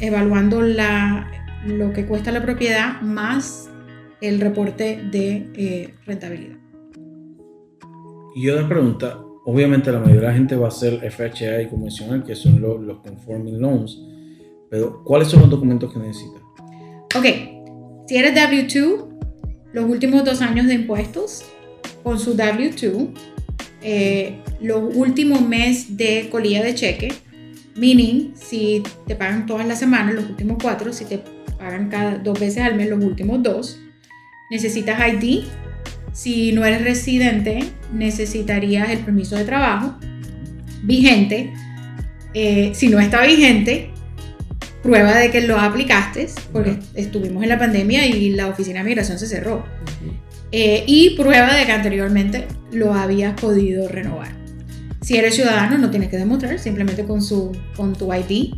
evaluando 0.00 0.60
la, 0.60 1.26
lo 1.66 1.92
que 1.92 2.04
cuesta 2.04 2.30
la 2.32 2.42
propiedad 2.42 3.00
más 3.00 3.70
el 4.20 4.40
reporte 4.40 5.02
de 5.10 5.50
eh, 5.54 5.94
rentabilidad. 6.06 6.56
Y 8.34 8.48
otra 8.50 8.68
pregunta, 8.68 9.18
obviamente 9.44 9.90
la 9.90 9.98
mayoría 9.98 10.20
de 10.22 10.26
la 10.26 10.34
gente 10.34 10.56
va 10.56 10.66
a 10.66 10.68
hacer 10.68 11.00
FHA 11.10 11.62
y 11.62 11.68
convencional, 11.68 12.24
que 12.24 12.34
son 12.34 12.60
los, 12.60 12.80
los 12.80 12.98
conforming 12.98 13.60
loans, 13.60 13.98
pero 14.70 15.02
¿cuáles 15.04 15.28
son 15.28 15.40
los 15.40 15.50
documentos 15.50 15.92
que 15.92 15.98
necesitas? 15.98 16.42
Ok, 17.16 17.24
si 18.06 18.16
eres 18.16 18.34
W2, 18.34 19.06
los 19.72 19.84
últimos 19.88 20.24
dos 20.24 20.42
años 20.42 20.66
de 20.66 20.74
impuestos 20.74 21.44
con 22.02 22.18
su 22.18 22.36
W2, 22.36 23.10
eh, 23.82 24.38
los 24.60 24.94
últimos 24.94 25.40
meses 25.40 25.96
de 25.96 26.28
colilla 26.30 26.62
de 26.62 26.74
cheque, 26.74 27.12
meaning 27.76 28.32
si 28.34 28.82
te 29.06 29.14
pagan 29.14 29.46
todas 29.46 29.66
las 29.66 29.78
semanas, 29.78 30.14
los 30.14 30.28
últimos 30.28 30.58
cuatro, 30.62 30.92
si 30.92 31.04
te 31.04 31.20
pagan 31.58 31.88
cada 31.88 32.18
dos 32.18 32.38
veces 32.38 32.62
al 32.62 32.74
mes, 32.74 32.90
los 32.90 33.02
últimos 33.02 33.42
dos, 33.42 33.78
necesitas 34.50 35.00
ID. 35.12 35.44
Si 36.12 36.52
no 36.52 36.64
eres 36.64 36.82
residente, 36.82 37.64
necesitarías 37.92 38.90
el 38.90 39.00
permiso 39.00 39.36
de 39.36 39.44
trabajo 39.44 39.96
vigente. 40.82 41.52
Eh, 42.32 42.72
si 42.74 42.88
no 42.88 43.00
está 43.00 43.26
vigente, 43.26 43.90
prueba 44.82 45.16
de 45.16 45.30
que 45.30 45.42
lo 45.42 45.58
aplicaste, 45.58 46.28
porque 46.52 46.78
estuvimos 46.94 47.42
en 47.42 47.48
la 47.48 47.58
pandemia 47.58 48.06
y 48.06 48.30
la 48.30 48.46
oficina 48.48 48.80
de 48.80 48.84
migración 48.84 49.18
se 49.18 49.26
cerró. 49.26 49.64
Eh, 50.52 50.84
y 50.86 51.16
prueba 51.16 51.54
de 51.54 51.66
que 51.66 51.72
anteriormente 51.72 52.46
lo 52.72 52.94
habías 52.94 53.38
podido 53.38 53.88
renovar. 53.88 54.28
Si 55.02 55.16
eres 55.16 55.34
ciudadano, 55.34 55.78
no 55.78 55.90
tienes 55.90 56.08
que 56.08 56.16
demostrar, 56.16 56.58
simplemente 56.58 57.04
con, 57.04 57.20
su, 57.20 57.52
con 57.76 57.94
tu 57.94 58.12
ID. 58.12 58.54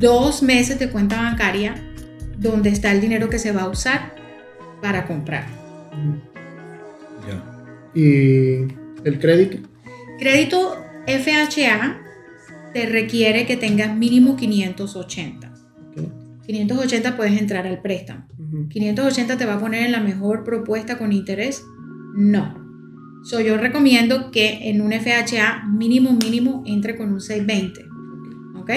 Dos 0.00 0.42
meses 0.42 0.78
de 0.78 0.88
cuenta 0.90 1.20
bancaria 1.20 1.74
donde 2.36 2.70
está 2.70 2.92
el 2.92 3.00
dinero 3.00 3.28
que 3.28 3.38
se 3.38 3.52
va 3.52 3.62
a 3.62 3.68
usar 3.68 4.17
para 4.80 5.06
comprar. 5.06 5.46
Ya. 7.26 7.44
¿Y 7.94 8.68
el 9.04 9.18
crédito? 9.18 9.58
Crédito 10.18 10.76
FHA 11.06 12.00
te 12.72 12.86
requiere 12.86 13.46
que 13.46 13.56
tengas 13.56 13.96
mínimo 13.96 14.36
580. 14.36 15.54
Ok. 15.90 16.46
580 16.46 17.16
puedes 17.16 17.38
entrar 17.40 17.66
al 17.66 17.80
préstamo. 17.80 18.26
Ujú. 18.38 18.68
580 18.68 19.36
te 19.36 19.46
va 19.46 19.54
a 19.54 19.60
poner 19.60 19.84
en 19.84 19.92
la 19.92 20.00
mejor 20.00 20.44
propuesta 20.44 20.98
con 20.98 21.12
interés. 21.12 21.64
No. 22.14 22.68
So, 23.24 23.40
yo 23.40 23.58
recomiendo 23.58 24.30
que 24.30 24.70
en 24.70 24.80
un 24.80 24.92
FHA 24.92 25.64
mínimo 25.68 26.12
mínimo 26.12 26.62
entre 26.66 26.96
con 26.96 27.12
un 27.12 27.20
620. 27.20 27.84
¿Ok? 28.58 28.70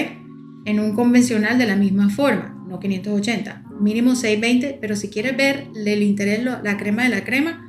En 0.64 0.80
un 0.80 0.94
convencional 0.94 1.58
de 1.58 1.66
la 1.66 1.76
misma 1.76 2.10
forma, 2.10 2.62
no 2.68 2.78
580. 2.78 3.61
Mínimo 3.82 4.14
620, 4.14 4.78
pero 4.80 4.94
si 4.94 5.08
quieres 5.08 5.36
ver 5.36 5.66
el 5.74 6.02
interés, 6.02 6.42
la 6.44 6.76
crema 6.76 7.02
de 7.02 7.08
la 7.08 7.24
crema, 7.24 7.68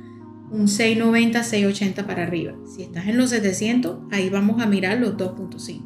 un 0.50 0.68
690, 0.68 1.42
680 1.42 2.06
para 2.06 2.22
arriba. 2.22 2.54
Si 2.74 2.82
estás 2.82 3.08
en 3.08 3.16
los 3.16 3.30
700, 3.30 4.12
ahí 4.12 4.30
vamos 4.30 4.62
a 4.62 4.66
mirar 4.66 4.98
los 4.98 5.16
2.5. 5.16 5.82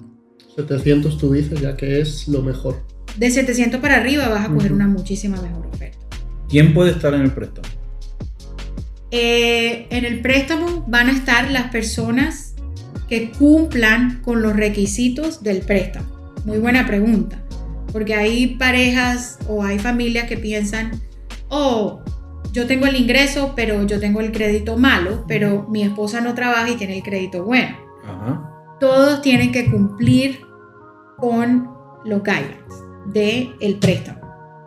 700 0.54 1.16
tú 1.16 1.32
dices 1.32 1.60
ya 1.60 1.76
que 1.76 2.00
es 2.00 2.28
lo 2.28 2.42
mejor. 2.42 2.84
De 3.16 3.30
700 3.30 3.80
para 3.80 3.96
arriba 3.96 4.28
vas 4.28 4.46
a 4.46 4.52
coger 4.52 4.72
una 4.72 4.86
muchísima 4.86 5.40
mejor 5.40 5.66
oferta. 5.66 5.98
¿Quién 6.48 6.74
puede 6.74 6.90
estar 6.90 7.14
en 7.14 7.22
el 7.22 7.32
préstamo? 7.32 7.68
Eh, 9.10 9.86
en 9.90 10.04
el 10.04 10.20
préstamo 10.20 10.84
van 10.88 11.08
a 11.08 11.12
estar 11.12 11.50
las 11.50 11.70
personas 11.70 12.54
que 13.08 13.30
cumplan 13.30 14.20
con 14.20 14.42
los 14.42 14.54
requisitos 14.54 15.42
del 15.42 15.60
préstamo. 15.60 16.06
Muy 16.44 16.58
buena 16.58 16.86
pregunta, 16.86 17.42
porque 17.92 18.14
hay 18.14 18.56
parejas 18.56 19.38
o 19.48 19.62
hay 19.64 19.78
familias 19.78 20.28
que 20.28 20.36
piensan, 20.36 21.00
oh, 21.48 22.00
yo 22.52 22.66
tengo 22.66 22.86
el 22.86 22.96
ingreso, 22.96 23.52
pero 23.54 23.84
yo 23.84 24.00
tengo 24.00 24.20
el 24.20 24.32
crédito 24.32 24.76
malo, 24.76 25.24
pero 25.28 25.66
mi 25.68 25.82
esposa 25.82 26.20
no 26.20 26.34
trabaja 26.34 26.70
y 26.70 26.76
tiene 26.76 26.96
el 26.96 27.02
crédito 27.02 27.44
bueno. 27.44 27.76
Ajá. 28.04 28.76
Todos 28.80 29.22
tienen 29.22 29.52
que 29.52 29.70
cumplir 29.70 30.40
con 31.16 31.70
los 32.04 32.22
guidelines 32.22 32.84
del 33.06 33.54
el 33.60 33.78
préstamo. 33.78 34.20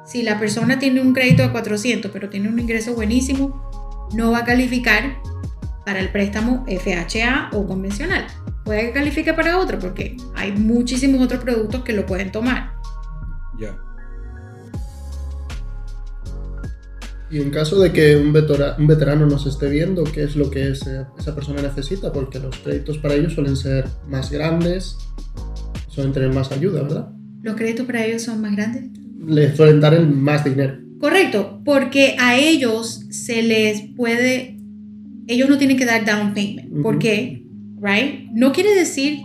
Si 0.05 0.23
la 0.23 0.39
persona 0.39 0.79
tiene 0.79 1.01
un 1.01 1.13
crédito 1.13 1.43
de 1.43 1.51
400, 1.51 2.11
pero 2.11 2.29
tiene 2.29 2.49
un 2.49 2.59
ingreso 2.59 2.93
buenísimo, 2.93 3.69
no 4.13 4.31
va 4.31 4.39
a 4.39 4.45
calificar 4.45 5.21
para 5.85 5.99
el 5.99 6.11
préstamo 6.11 6.65
FHA 6.67 7.49
o 7.53 7.65
convencional. 7.65 8.27
Puede 8.65 8.87
que 8.87 8.91
califique 8.91 9.33
para 9.33 9.57
otro 9.57 9.79
porque 9.79 10.17
hay 10.35 10.51
muchísimos 10.51 11.21
otros 11.21 11.43
productos 11.43 11.83
que 11.83 11.93
lo 11.93 12.05
pueden 12.05 12.31
tomar. 12.31 12.80
Ya. 13.59 13.75
Y 17.29 17.39
en 17.41 17.49
caso 17.49 17.79
de 17.79 17.93
que 17.93 18.17
un, 18.17 18.33
vetora- 18.33 18.75
un 18.77 18.87
veterano 18.87 19.25
nos 19.25 19.45
esté 19.45 19.69
viendo, 19.69 20.03
¿qué 20.03 20.23
es 20.23 20.35
lo 20.35 20.49
que 20.51 20.69
ese- 20.71 21.05
esa 21.17 21.33
persona 21.33 21.61
necesita? 21.61 22.11
Porque 22.11 22.39
los 22.39 22.57
créditos 22.57 22.97
para 22.97 23.13
ellos 23.13 23.33
suelen 23.33 23.55
ser 23.55 23.85
más 24.09 24.29
grandes, 24.31 24.97
suelen 25.87 26.11
tener 26.11 26.33
más 26.33 26.51
ayuda, 26.51 26.83
¿verdad? 26.83 27.09
Los 27.41 27.55
créditos 27.55 27.85
para 27.85 28.05
ellos 28.05 28.23
son 28.23 28.41
más 28.41 28.53
grandes. 28.55 28.83
Les 29.25 29.55
suelen 29.55 29.79
dar 29.79 29.93
el 29.93 30.07
más 30.09 30.43
dinero. 30.43 30.77
Correcto, 30.99 31.61
porque 31.63 32.15
a 32.19 32.37
ellos 32.37 33.05
se 33.11 33.41
les 33.43 33.81
puede, 33.95 34.57
ellos 35.27 35.49
no 35.49 35.57
tienen 35.57 35.77
que 35.77 35.85
dar 35.85 36.03
down 36.05 36.33
payment. 36.33 36.71
Ujú. 36.73 36.81
¿Por 36.83 36.99
qué? 36.99 37.45
Right? 37.81 38.29
No 38.33 38.51
quiere 38.51 38.75
decir 38.75 39.19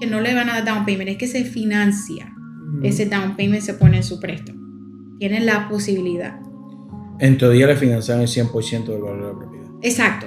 que 0.00 0.06
no 0.06 0.20
le 0.22 0.34
van 0.34 0.48
a 0.48 0.54
dar 0.54 0.64
down 0.64 0.86
payment, 0.86 1.10
es 1.10 1.18
que 1.18 1.26
se 1.28 1.44
financia. 1.44 2.32
Mm. 2.70 2.84
Ese 2.84 3.06
down 3.06 3.36
payment 3.36 3.62
se 3.62 3.74
pone 3.74 3.98
en 3.98 4.02
su 4.02 4.20
préstamo. 4.20 4.60
Tienen 5.18 5.46
la 5.46 5.68
posibilidad. 5.68 6.40
En 7.18 7.36
teoría 7.36 7.66
le 7.66 7.76
financian 7.76 8.20
el 8.20 8.28
100% 8.28 8.86
del 8.86 9.02
valor 9.02 9.20
de 9.20 9.32
la 9.32 9.38
propiedad. 9.38 9.70
Exacto. 9.82 10.26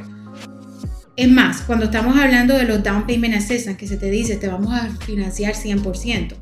Es 1.16 1.30
más, 1.30 1.62
cuando 1.62 1.86
estamos 1.86 2.18
hablando 2.18 2.56
de 2.56 2.66
los 2.66 2.84
down 2.84 3.06
payment 3.06 3.36
assistance, 3.36 3.78
que 3.78 3.88
se 3.88 3.98
te 3.98 4.10
dice, 4.10 4.36
te 4.38 4.48
vamos 4.48 4.74
a 4.74 4.90
financiar 5.06 5.54
100%. 5.54 6.36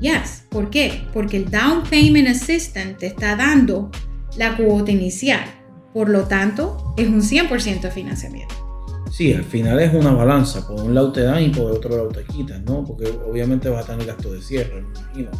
Yes. 0.00 0.44
¿Por 0.48 0.70
qué? 0.70 1.02
Porque 1.12 1.36
el 1.36 1.50
down 1.50 1.82
payment 1.88 2.28
assistant 2.28 2.98
te 2.98 3.06
está 3.06 3.34
dando 3.34 3.90
la 4.36 4.56
cuota 4.56 4.92
inicial. 4.92 5.44
Por 5.92 6.08
lo 6.08 6.24
tanto, 6.24 6.94
es 6.96 7.08
un 7.08 7.22
100% 7.22 7.80
de 7.80 7.90
financiamiento. 7.90 8.67
Sí, 9.10 9.32
al 9.32 9.44
final 9.44 9.80
es 9.80 9.94
una 9.94 10.12
balanza. 10.12 10.66
Por 10.66 10.80
un 10.80 10.94
lado 10.94 11.12
te 11.12 11.22
dan 11.22 11.42
y 11.42 11.48
por 11.48 11.72
otro 11.72 11.90
lado 11.90 12.08
te 12.08 12.24
quitan, 12.24 12.64
¿no? 12.64 12.84
Porque 12.84 13.06
obviamente 13.28 13.68
vas 13.68 13.84
a 13.84 13.92
tener 13.92 14.06
gasto 14.06 14.32
de 14.32 14.42
cierre, 14.42 14.82
me 14.82 15.00
imagino. 15.00 15.30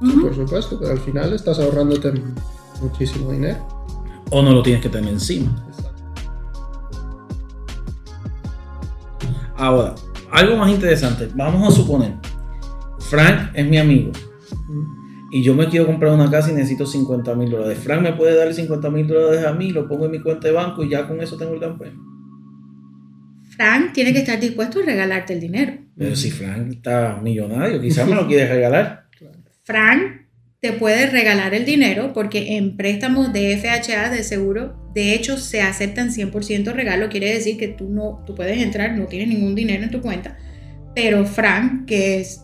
Sí, 0.00 0.12
por 0.20 0.34
supuesto, 0.34 0.78
pero 0.78 0.92
al 0.92 1.00
final 1.00 1.32
estás 1.32 1.58
ahorrándote 1.58 2.12
muchísimo 2.80 3.32
dinero. 3.32 3.66
O 4.30 4.42
no 4.42 4.52
lo 4.52 4.62
tienes 4.62 4.82
que 4.82 4.88
tener 4.88 5.12
encima. 5.12 5.64
Ahora, 9.56 9.94
algo 10.30 10.56
más 10.56 10.70
interesante. 10.70 11.28
Vamos 11.34 11.72
a 11.72 11.76
suponer, 11.76 12.14
Frank 13.00 13.50
es 13.54 13.66
mi 13.66 13.78
amigo 13.78 14.12
y 15.30 15.42
yo 15.42 15.54
me 15.54 15.68
quiero 15.68 15.86
comprar 15.86 16.12
una 16.12 16.30
casa 16.30 16.50
y 16.50 16.54
necesito 16.54 16.86
50 16.86 17.34
mil 17.34 17.50
dólares. 17.50 17.78
Frank 17.78 18.02
me 18.02 18.12
puede 18.12 18.36
dar 18.36 18.52
50 18.52 18.90
mil 18.90 19.06
dólares 19.06 19.44
a 19.44 19.52
mí, 19.52 19.70
lo 19.70 19.88
pongo 19.88 20.06
en 20.06 20.12
mi 20.12 20.20
cuenta 20.20 20.48
de 20.48 20.54
banco 20.54 20.82
y 20.82 20.90
ya 20.90 21.06
con 21.06 21.20
eso 21.20 21.36
tengo 21.36 21.54
el 21.54 21.60
down 21.60 21.78
payment. 21.78 22.17
Frank 23.58 23.92
tiene 23.92 24.12
que 24.12 24.20
estar 24.20 24.38
dispuesto 24.38 24.78
a 24.78 24.84
regalarte 24.84 25.32
el 25.32 25.40
dinero. 25.40 25.72
Pero 25.96 26.14
si 26.14 26.30
Frank 26.30 26.74
está 26.74 27.18
millonario, 27.20 27.80
quizás 27.80 28.06
me 28.06 28.14
lo 28.14 28.28
quiere 28.28 28.46
regalar. 28.46 29.08
Frank 29.64 30.28
te 30.60 30.72
puede 30.72 31.06
regalar 31.06 31.54
el 31.54 31.64
dinero 31.64 32.12
porque 32.12 32.56
en 32.56 32.76
préstamos 32.76 33.32
de 33.32 33.56
FHA 33.56 34.10
de 34.10 34.22
seguro, 34.22 34.90
de 34.94 35.12
hecho, 35.12 35.36
se 35.38 35.60
aceptan 35.60 36.10
100% 36.10 36.72
regalo. 36.72 37.08
Quiere 37.08 37.34
decir 37.34 37.58
que 37.58 37.66
tú 37.66 37.88
no, 37.90 38.22
tú 38.24 38.36
puedes 38.36 38.58
entrar, 38.62 38.96
no 38.96 39.06
tienes 39.06 39.28
ningún 39.28 39.56
dinero 39.56 39.82
en 39.82 39.90
tu 39.90 40.00
cuenta, 40.00 40.38
pero 40.94 41.26
Frank, 41.26 41.86
que 41.86 42.20
es 42.20 42.40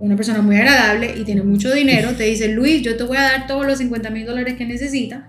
una 0.00 0.16
persona 0.16 0.42
muy 0.42 0.56
agradable 0.56 1.14
y 1.16 1.22
tiene 1.22 1.44
mucho 1.44 1.72
dinero, 1.72 2.10
te 2.16 2.24
dice, 2.24 2.48
Luis, 2.48 2.82
yo 2.82 2.96
te 2.96 3.04
voy 3.04 3.16
a 3.18 3.22
dar 3.22 3.46
todos 3.46 3.66
los 3.66 3.78
50 3.78 4.10
mil 4.10 4.26
dólares 4.26 4.54
que 4.54 4.66
necesitas 4.66 5.24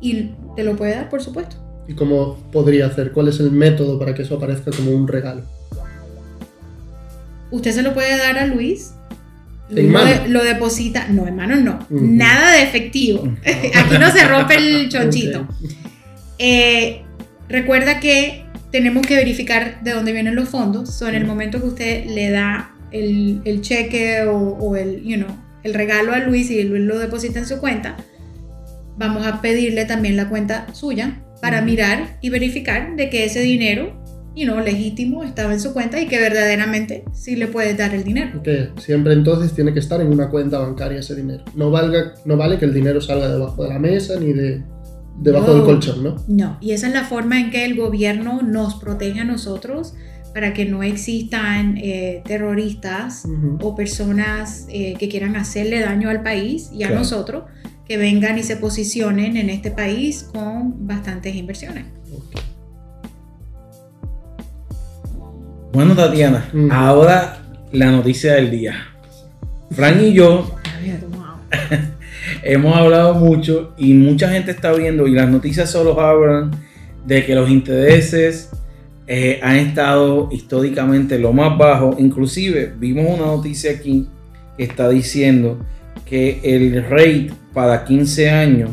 y 0.00 0.30
te 0.56 0.64
lo 0.64 0.74
puede 0.74 0.94
dar, 0.94 1.10
por 1.10 1.22
supuesto. 1.22 1.63
¿Y 1.88 1.94
cómo 1.94 2.36
podría 2.50 2.86
hacer? 2.86 3.12
¿Cuál 3.12 3.28
es 3.28 3.40
el 3.40 3.50
método 3.50 3.98
para 3.98 4.14
que 4.14 4.22
eso 4.22 4.36
aparezca 4.36 4.70
como 4.70 4.90
un 4.92 5.06
regalo? 5.06 5.42
Usted 7.50 7.72
se 7.72 7.82
lo 7.82 7.94
puede 7.94 8.16
dar 8.16 8.38
a 8.38 8.46
Luis. 8.46 8.92
¿En 9.70 9.76
Luis 9.76 9.86
lo, 9.86 9.92
mano? 9.92 10.10
de- 10.10 10.28
lo 10.28 10.44
deposita, 10.44 11.08
no, 11.08 11.26
en 11.26 11.36
mano 11.36 11.56
no, 11.56 11.78
nada 11.90 12.52
de 12.52 12.62
efectivo. 12.62 13.22
Aquí 13.74 13.98
no 13.98 14.10
se 14.10 14.26
rompe 14.26 14.56
el 14.56 14.88
chonchito. 14.88 15.46
Eh, 16.38 17.02
recuerda 17.48 18.00
que 18.00 18.44
tenemos 18.70 19.06
que 19.06 19.16
verificar 19.16 19.82
de 19.82 19.92
dónde 19.92 20.12
vienen 20.12 20.34
los 20.34 20.48
fondos. 20.48 21.00
O 21.00 21.08
en 21.08 21.14
el 21.14 21.26
momento 21.26 21.60
que 21.60 21.66
usted 21.66 22.06
le 22.06 22.30
da 22.30 22.74
el, 22.90 23.40
el 23.44 23.60
cheque 23.60 24.22
o, 24.22 24.36
o, 24.36 24.76
el, 24.76 25.02
you 25.04 25.16
know, 25.16 25.28
el 25.62 25.74
regalo 25.74 26.12
a 26.12 26.18
Luis 26.18 26.50
y 26.50 26.62
Luis 26.64 26.82
lo 26.82 26.98
deposita 26.98 27.38
en 27.38 27.46
su 27.46 27.58
cuenta, 27.58 27.96
vamos 28.98 29.26
a 29.26 29.40
pedirle 29.40 29.84
también 29.84 30.16
la 30.16 30.28
cuenta 30.28 30.66
suya 30.74 31.20
para 31.44 31.60
mirar 31.60 32.16
y 32.22 32.30
verificar 32.30 32.96
de 32.96 33.10
que 33.10 33.26
ese 33.26 33.42
dinero 33.42 33.92
y 34.34 34.46
no 34.46 34.60
legítimo 34.60 35.24
estaba 35.24 35.52
en 35.52 35.60
su 35.60 35.74
cuenta 35.74 36.00
y 36.00 36.06
que 36.06 36.18
verdaderamente 36.18 37.04
sí 37.12 37.36
le 37.36 37.48
puedes 37.48 37.76
dar 37.76 37.94
el 37.94 38.02
dinero. 38.02 38.42
Que 38.42 38.70
siempre 38.78 39.12
entonces 39.12 39.52
tiene 39.52 39.74
que 39.74 39.80
estar 39.80 40.00
en 40.00 40.06
una 40.06 40.30
cuenta 40.30 40.58
bancaria 40.58 41.00
ese 41.00 41.14
dinero. 41.14 41.44
No, 41.54 41.70
valga, 41.70 42.14
no 42.24 42.38
vale 42.38 42.56
que 42.56 42.64
el 42.64 42.72
dinero 42.72 42.98
salga 43.02 43.28
debajo 43.28 43.62
de 43.62 43.68
la 43.68 43.78
mesa 43.78 44.18
ni 44.18 44.32
de 44.32 44.62
debajo 45.18 45.52
del 45.52 45.64
colchón, 45.64 46.02
¿no? 46.02 46.16
No, 46.28 46.56
y 46.62 46.72
esa 46.72 46.86
es 46.86 46.94
la 46.94 47.04
forma 47.04 47.38
en 47.38 47.50
que 47.50 47.66
el 47.66 47.76
gobierno 47.76 48.40
nos 48.40 48.76
protege 48.76 49.20
a 49.20 49.24
nosotros 49.24 49.92
para 50.32 50.54
que 50.54 50.64
no 50.64 50.82
existan 50.82 51.76
eh, 51.76 52.22
terroristas 52.24 53.28
o 53.60 53.76
personas 53.76 54.66
eh, 54.70 54.94
que 54.98 55.10
quieran 55.10 55.36
hacerle 55.36 55.80
daño 55.80 56.08
al 56.08 56.22
país 56.22 56.70
y 56.72 56.84
a 56.84 56.90
nosotros, 56.90 57.44
que 57.86 57.96
vengan 57.96 58.38
y 58.38 58.42
se 58.42 58.56
posicionen 58.56 59.36
en 59.36 59.50
este 59.50 59.70
país 59.70 60.28
con 60.32 60.86
bastantes 60.86 61.34
inversiones. 61.34 61.84
Bueno, 65.72 65.94
Tatiana, 65.94 66.48
ahora 66.70 67.42
la 67.72 67.90
noticia 67.90 68.34
del 68.34 68.50
día. 68.50 68.74
Frank 69.72 70.00
y 70.00 70.12
yo 70.12 70.54
hemos 72.42 72.76
hablado 72.76 73.14
mucho 73.14 73.74
y 73.76 73.92
mucha 73.94 74.30
gente 74.30 74.52
está 74.52 74.72
viendo 74.72 75.08
y 75.08 75.12
las 75.12 75.28
noticias 75.28 75.70
solo 75.70 76.00
hablan 76.00 76.52
de 77.04 77.26
que 77.26 77.34
los 77.34 77.50
intereses 77.50 78.50
eh, 79.06 79.40
han 79.42 79.56
estado 79.56 80.28
históricamente 80.32 81.18
lo 81.18 81.32
más 81.32 81.58
bajo. 81.58 81.96
Inclusive 81.98 82.72
vimos 82.78 83.06
una 83.06 83.26
noticia 83.26 83.72
aquí 83.72 84.08
que 84.56 84.64
está 84.64 84.88
diciendo 84.88 85.58
que 86.04 86.40
el 86.42 86.82
rate 86.84 87.30
para 87.52 87.84
15 87.84 88.30
años 88.30 88.70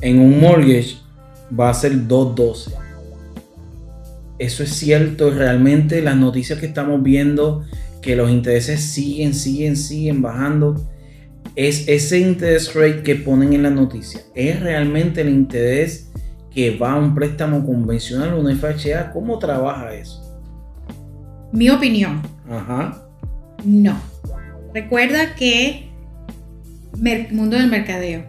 en 0.00 0.18
un 0.18 0.40
mortgage 0.40 0.96
va 1.58 1.70
a 1.70 1.74
ser 1.74 2.06
212 2.06 2.80
eso 4.40 4.62
es 4.62 4.70
cierto, 4.70 5.30
realmente 5.30 6.00
las 6.00 6.16
noticias 6.16 6.58
que 6.58 6.64
estamos 6.64 7.02
viendo, 7.02 7.62
que 8.00 8.16
los 8.16 8.30
intereses 8.30 8.80
siguen, 8.80 9.34
siguen, 9.34 9.76
siguen 9.76 10.22
bajando, 10.22 10.82
es 11.56 11.86
ese 11.88 12.20
interés 12.20 12.74
rate 12.74 13.02
que 13.02 13.16
ponen 13.16 13.52
en 13.52 13.64
la 13.64 13.70
noticia, 13.70 14.22
es 14.34 14.58
realmente 14.60 15.20
el 15.20 15.28
interés 15.28 16.10
que 16.50 16.74
va 16.78 16.92
a 16.92 16.96
un 16.96 17.14
préstamo 17.14 17.66
convencional, 17.66 18.32
una 18.32 18.56
FHA, 18.56 19.12
¿cómo 19.12 19.38
trabaja 19.38 19.92
eso? 19.94 20.22
Mi 21.52 21.68
opinión. 21.68 22.22
Ajá. 22.48 23.06
No. 23.62 24.00
Recuerda 24.72 25.34
que 25.34 25.89
mundo 27.30 27.56
del 27.56 27.68
mercadeo. 27.68 28.24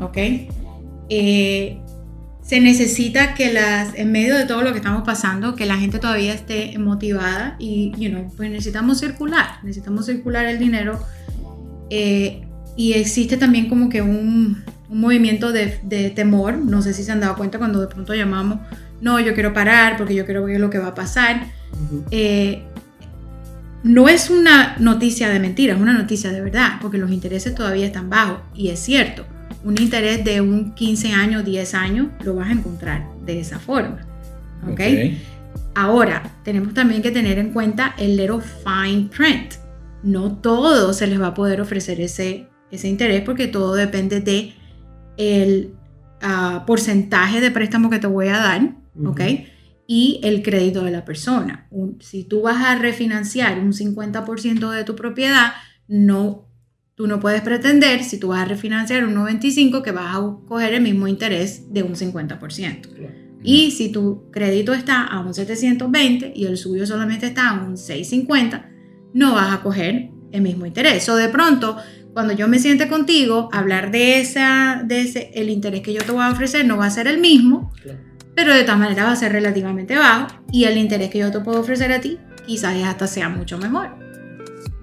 ¿Ok? 0.00 0.18
Eh, 1.08 1.78
se 2.42 2.60
necesita 2.60 3.34
que 3.34 3.52
las, 3.52 3.94
en 3.96 4.12
medio 4.12 4.36
de 4.36 4.44
todo 4.44 4.62
lo 4.62 4.70
que 4.70 4.78
estamos 4.78 5.02
pasando, 5.02 5.56
que 5.56 5.66
la 5.66 5.76
gente 5.76 5.98
todavía 5.98 6.32
esté 6.32 6.78
motivada 6.78 7.56
y, 7.58 7.92
you 7.98 8.08
know, 8.08 8.30
pues 8.36 8.50
necesitamos 8.50 9.00
circular, 9.00 9.58
necesitamos 9.64 10.06
circular 10.06 10.46
el 10.46 10.60
dinero. 10.60 11.00
Eh, 11.90 12.46
y 12.76 12.92
existe 12.92 13.36
también 13.36 13.68
como 13.68 13.88
que 13.88 14.00
un, 14.00 14.62
un 14.88 15.00
movimiento 15.00 15.50
de, 15.50 15.80
de, 15.82 16.10
temor, 16.10 16.58
no 16.58 16.82
sé 16.82 16.94
si 16.94 17.02
se 17.02 17.10
han 17.10 17.20
dado 17.20 17.36
cuenta 17.36 17.58
cuando 17.58 17.80
de 17.80 17.88
pronto 17.88 18.14
llamamos, 18.14 18.60
no, 19.00 19.18
yo 19.18 19.34
quiero 19.34 19.52
parar 19.52 19.96
porque 19.96 20.14
yo 20.14 20.24
quiero 20.24 20.44
ver 20.44 20.60
lo 20.60 20.70
que 20.70 20.78
va 20.78 20.88
a 20.88 20.94
pasar. 20.94 21.46
Eh, 22.10 22.62
no 23.86 24.08
es 24.08 24.30
una 24.30 24.76
noticia 24.78 25.28
de 25.28 25.38
mentira, 25.38 25.74
es 25.74 25.80
una 25.80 25.92
noticia 25.92 26.32
de 26.32 26.40
verdad, 26.40 26.78
porque 26.80 26.98
los 26.98 27.10
intereses 27.10 27.54
todavía 27.54 27.86
están 27.86 28.10
bajos 28.10 28.40
y 28.54 28.68
es 28.68 28.80
cierto 28.80 29.24
un 29.66 29.80
interés 29.80 30.24
de 30.24 30.40
un 30.40 30.74
15 30.74 31.12
años, 31.12 31.44
10 31.44 31.74
años, 31.74 32.06
lo 32.24 32.36
vas 32.36 32.48
a 32.48 32.52
encontrar 32.52 33.04
de 33.24 33.40
esa 33.40 33.58
forma. 33.58 33.98
¿Ok? 34.70 34.80
Ahora, 35.74 36.22
tenemos 36.44 36.72
también 36.72 37.02
que 37.02 37.10
tener 37.10 37.38
en 37.38 37.52
cuenta 37.52 37.94
el 37.98 38.16
little 38.16 38.40
fine 38.40 39.08
print. 39.08 39.54
No 40.04 40.36
todo 40.36 40.92
se 40.92 41.08
les 41.08 41.20
va 41.20 41.28
a 41.28 41.34
poder 41.34 41.60
ofrecer 41.60 42.00
ese, 42.00 42.48
ese 42.70 42.88
interés 42.88 43.22
porque 43.22 43.48
todo 43.48 43.74
depende 43.74 44.20
de 44.20 44.54
el 45.16 45.74
ah, 46.22 46.62
porcentaje 46.64 47.40
de 47.40 47.50
préstamo 47.50 47.90
que 47.90 47.98
te 47.98 48.06
voy 48.06 48.28
a 48.28 48.38
dar, 48.38 48.76
¿ok? 49.04 49.20
Y 49.86 50.20
el 50.24 50.42
crédito 50.42 50.82
de 50.84 50.90
la 50.90 51.04
persona. 51.04 51.68
si 52.00 52.24
tú 52.24 52.42
vas 52.42 52.64
a 52.64 52.76
refinanciar 52.76 53.58
un 53.60 53.72
50% 53.72 54.70
de 54.70 54.84
tu 54.84 54.96
propiedad, 54.96 55.52
no 55.86 56.46
Tú 56.96 57.06
no 57.06 57.20
puedes 57.20 57.42
pretender, 57.42 58.02
si 58.04 58.18
tú 58.18 58.28
vas 58.28 58.40
a 58.40 58.44
refinanciar 58.46 59.04
un 59.04 59.12
95, 59.12 59.82
que 59.82 59.90
vas 59.90 60.16
a 60.16 60.36
coger 60.48 60.72
el 60.72 60.80
mismo 60.80 61.06
interés 61.06 61.70
de 61.70 61.82
un 61.82 61.94
50%. 61.94 62.88
Y 63.42 63.70
si 63.72 63.90
tu 63.90 64.30
crédito 64.30 64.72
está 64.72 65.04
a 65.04 65.20
un 65.20 65.34
720 65.34 66.32
y 66.34 66.46
el 66.46 66.56
suyo 66.56 66.86
solamente 66.86 67.26
está 67.26 67.50
a 67.50 67.66
un 67.66 67.76
650, 67.76 68.70
no 69.12 69.34
vas 69.34 69.54
a 69.54 69.62
coger 69.62 70.08
el 70.32 70.40
mismo 70.40 70.64
interés. 70.64 71.06
O 71.10 71.16
de 71.16 71.28
pronto, 71.28 71.76
cuando 72.14 72.32
yo 72.32 72.48
me 72.48 72.58
siente 72.58 72.88
contigo, 72.88 73.50
hablar 73.52 73.90
de, 73.90 74.18
esa, 74.18 74.82
de 74.82 75.02
ese, 75.02 75.32
el 75.34 75.50
interés 75.50 75.82
que 75.82 75.92
yo 75.92 76.00
te 76.00 76.12
voy 76.12 76.22
a 76.22 76.30
ofrecer 76.30 76.64
no 76.64 76.78
va 76.78 76.86
a 76.86 76.90
ser 76.90 77.08
el 77.08 77.20
mismo, 77.20 77.74
pero 78.36 78.54
de 78.54 78.62
todas 78.62 78.78
maneras 78.78 79.06
va 79.06 79.12
a 79.12 79.16
ser 79.16 79.32
relativamente 79.32 79.96
bajo 79.96 80.26
y 80.52 80.64
el 80.64 80.76
interés 80.76 81.08
que 81.10 81.18
yo 81.18 81.32
te 81.32 81.40
puedo 81.40 81.58
ofrecer 81.58 81.90
a 81.90 82.00
ti 82.00 82.18
quizás 82.46 82.76
hasta 82.84 83.06
sea 83.06 83.28
mucho 83.30 83.58
mejor. 83.58 83.88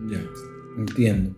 Ya, 0.10 0.20
entiendo. 0.78 1.36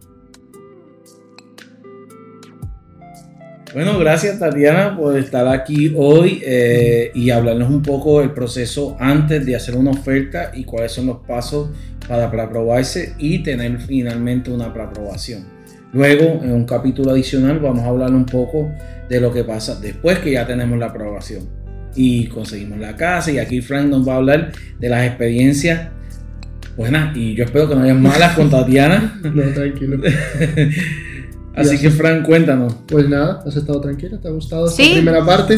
Bueno, 3.74 4.00
gracias 4.00 4.40
Tatiana 4.40 4.96
por 4.96 5.18
estar 5.18 5.46
aquí 5.50 5.94
hoy 5.98 6.42
eh, 6.46 7.12
y 7.14 7.30
hablarnos 7.30 7.70
un 7.70 7.82
poco 7.82 8.22
del 8.22 8.32
proceso 8.32 8.96
antes 8.98 9.46
de 9.46 9.54
hacer 9.54 9.76
una 9.76 9.92
oferta 9.92 10.52
y 10.54 10.64
cuáles 10.64 10.94
son 10.94 11.08
los 11.08 11.18
pasos 11.18 11.72
para 12.08 12.32
preaprobarse 12.32 13.16
y 13.18 13.44
tener 13.44 13.78
finalmente 13.82 14.50
una 14.50 14.74
preaprobación. 14.74 15.44
Luego, 15.92 16.42
en 16.42 16.54
un 16.54 16.66
capítulo 16.66 17.12
adicional, 17.12 17.60
vamos 17.60 17.84
a 17.84 17.88
hablar 17.88 18.12
un 18.12 18.26
poco 18.26 18.72
de 19.10 19.20
lo 19.20 19.34
que 19.34 19.44
pasa 19.44 19.78
después 19.82 20.20
que 20.20 20.32
ya 20.32 20.48
tenemos 20.48 20.80
la 20.80 20.88
aprobación 20.88 21.65
y 21.96 22.28
conseguimos 22.28 22.80
la 22.80 22.96
casa. 22.96 23.32
Y 23.32 23.40
aquí 23.40 23.62
Frank 23.62 23.88
nos 23.88 24.08
va 24.08 24.14
a 24.14 24.18
hablar 24.18 24.52
de 24.80 24.90
las 24.90 25.06
experiencias 25.06 25.90
buenas 26.78 27.16
y 27.16 27.36
yo 27.36 27.46
espero 27.46 27.70
que 27.70 27.76
no 27.76 27.84
haya 27.84 27.94
malas 27.94 28.36
con 28.36 28.50
Tatiana. 28.50 29.20
no, 29.24 29.44
tranquilo. 29.54 29.98
Así 31.56 31.78
que, 31.80 31.90
Frank, 31.90 32.26
cuéntanos. 32.26 32.76
Pues 32.86 33.08
nada, 33.08 33.42
¿has 33.46 33.56
estado 33.56 33.80
tranquila? 33.80 34.20
¿Te 34.20 34.28
ha 34.28 34.32
gustado 34.32 34.68
esta 34.68 34.84
primera 34.84 35.26
parte? 35.26 35.58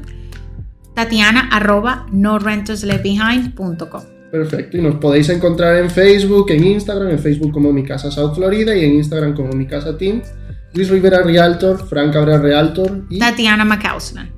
Tatiana 0.94 1.48
arroba 1.50 2.06
no. 2.12 2.38
Perfecto, 4.32 4.78
y 4.78 4.82
nos 4.82 4.96
podéis 4.96 5.30
encontrar 5.30 5.78
en 5.78 5.90
Facebook, 5.90 6.52
en 6.52 6.66
Instagram, 6.66 7.12
en 7.12 7.20
Facebook 7.20 7.54
como 7.54 7.72
Mi 7.72 7.86
Casa 7.86 8.12
South 8.12 8.36
Florida 8.36 8.76
y 8.76 8.84
en 8.84 8.96
Instagram 8.96 9.34
como 9.34 9.54
Mi 9.54 9.68
Casa 9.68 9.98
Team. 9.98 10.22
Luis 10.74 10.90
Rivera 10.90 11.24
Realtor, 11.24 11.88
Frank 11.88 12.14
Cabrera 12.14 12.40
Realtor 12.40 13.02
y 13.10 13.20
Tatiana 13.20 13.66
McCausland. 13.66 14.32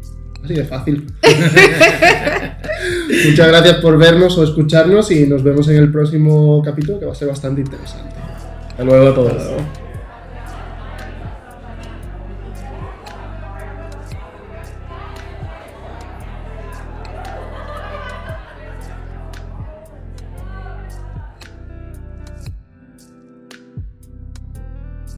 Así 0.44 0.54
de 0.54 0.64
fácil. 0.64 1.06
Muchas 3.28 3.48
gracias 3.48 3.76
por 3.78 3.98
vernos 3.98 4.38
o 4.38 4.44
escucharnos 4.44 5.12
y 5.12 5.28
nos 5.28 5.44
vemos 5.44 5.68
en 5.68 5.78
el 5.78 5.92
próximo 5.92 6.62
capítulo 6.64 7.00
que 7.00 7.06
va 7.06 7.12
a 7.12 7.16
ser 7.16 7.28
bastante 7.28 7.62
interesante. 7.62 8.16
Hasta 8.70 8.84
luego 8.84 9.10
a 9.10 9.16
todos. 9.16 9.44